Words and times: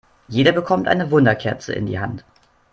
Jeder 0.27 0.51
bekommt 0.51 0.87
eine 0.87 1.11
Wunderkerze 1.11 1.73
in 1.73 1.85
die 1.85 1.99
Hand. 1.99 2.25